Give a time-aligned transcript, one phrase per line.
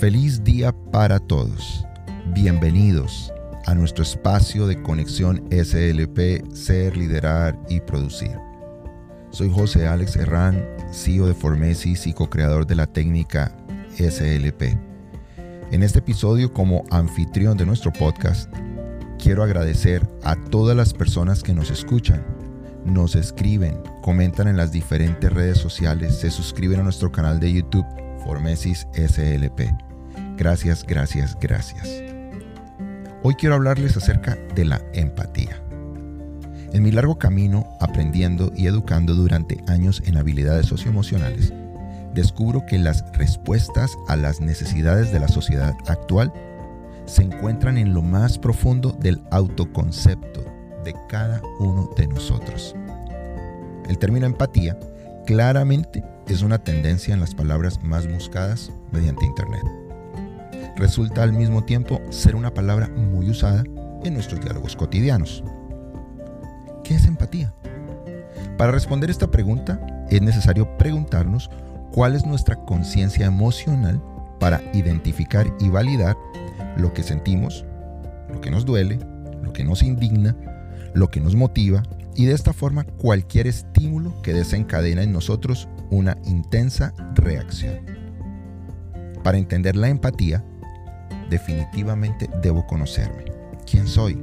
[0.00, 1.84] Feliz día para todos.
[2.32, 3.30] Bienvenidos
[3.66, 8.34] a nuestro espacio de conexión SLP, ser, liderar y producir.
[9.30, 13.54] Soy José Alex Herrán, CEO de Formesis y co-creador de la técnica
[13.98, 14.78] SLP.
[15.70, 18.50] En este episodio, como anfitrión de nuestro podcast,
[19.22, 22.24] quiero agradecer a todas las personas que nos escuchan,
[22.86, 27.84] nos escriben, comentan en las diferentes redes sociales, se suscriben a nuestro canal de YouTube
[28.24, 29.89] Formesis SLP.
[30.40, 31.86] Gracias, gracias, gracias.
[33.22, 35.62] Hoy quiero hablarles acerca de la empatía.
[36.72, 41.52] En mi largo camino aprendiendo y educando durante años en habilidades socioemocionales,
[42.14, 46.32] descubro que las respuestas a las necesidades de la sociedad actual
[47.04, 50.42] se encuentran en lo más profundo del autoconcepto
[50.86, 52.74] de cada uno de nosotros.
[53.90, 54.78] El término empatía
[55.26, 59.89] claramente es una tendencia en las palabras más buscadas mediante Internet.
[60.80, 63.64] Resulta al mismo tiempo ser una palabra muy usada
[64.02, 65.44] en nuestros diálogos cotidianos.
[66.82, 67.52] ¿Qué es empatía?
[68.56, 71.50] Para responder esta pregunta es necesario preguntarnos
[71.92, 74.02] cuál es nuestra conciencia emocional
[74.38, 76.16] para identificar y validar
[76.78, 77.66] lo que sentimos,
[78.32, 78.98] lo que nos duele,
[79.42, 80.34] lo que nos indigna,
[80.94, 81.82] lo que nos motiva
[82.14, 87.80] y de esta forma cualquier estímulo que desencadena en nosotros una intensa reacción.
[89.22, 90.42] Para entender la empatía,
[91.30, 93.24] definitivamente debo conocerme.
[93.70, 94.20] ¿Quién soy?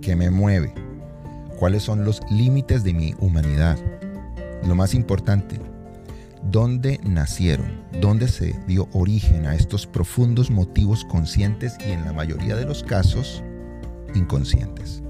[0.00, 0.74] ¿Qué me mueve?
[1.58, 3.78] ¿Cuáles son los límites de mi humanidad?
[4.66, 5.60] Lo más importante,
[6.42, 7.82] ¿dónde nacieron?
[8.00, 12.82] ¿Dónde se dio origen a estos profundos motivos conscientes y en la mayoría de los
[12.82, 13.42] casos
[14.14, 15.02] inconscientes?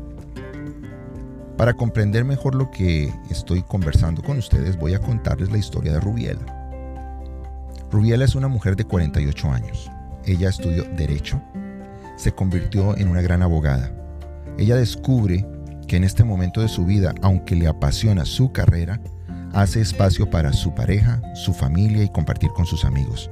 [1.56, 6.00] Para comprender mejor lo que estoy conversando con ustedes, voy a contarles la historia de
[6.00, 6.40] Rubiela.
[7.90, 9.90] Rubiela es una mujer de 48 años.
[10.24, 11.40] Ella estudió Derecho,
[12.16, 13.92] se convirtió en una gran abogada.
[14.58, 15.46] Ella descubre
[15.88, 19.00] que en este momento de su vida, aunque le apasiona su carrera,
[19.52, 23.30] hace espacio para su pareja, su familia y compartir con sus amigos.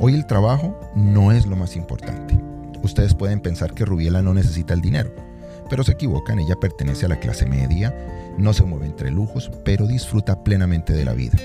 [0.00, 2.38] Hoy el trabajo no es lo más importante.
[2.82, 5.28] Ustedes pueden pensar que Rubiela no necesita el dinero
[5.68, 7.94] pero se equivocan, ella pertenece a la clase media,
[8.38, 11.38] no se mueve entre lujos, pero disfruta plenamente de la vida.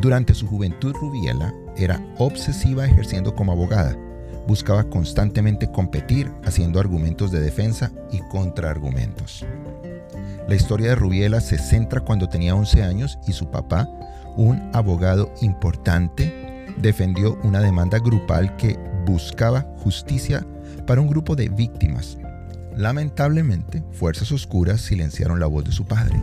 [0.00, 3.96] Durante su juventud, Rubiela era obsesiva ejerciendo como abogada.
[4.46, 9.44] Buscaba constantemente competir, haciendo argumentos de defensa y contraargumentos.
[10.48, 13.88] La historia de Rubiela se centra cuando tenía 11 años y su papá,
[14.36, 16.32] un abogado importante,
[16.76, 20.46] defendió una demanda grupal que buscaba justicia
[20.86, 22.18] para un grupo de víctimas
[22.76, 26.22] Lamentablemente, fuerzas oscuras silenciaron la voz de su padre.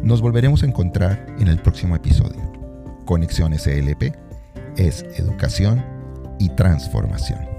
[0.02, 2.42] Nos volveremos a encontrar en el próximo episodio.
[3.06, 4.16] Conexión SLP
[4.78, 5.86] es educación
[6.40, 7.55] y transformación.